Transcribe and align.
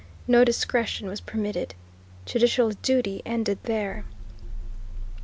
No 0.25 0.43
discretion 0.43 1.07
was 1.07 1.21
permitted. 1.21 1.75
Judicial 2.25 2.71
duty 2.71 3.21
ended 3.23 3.59
there. 3.65 4.03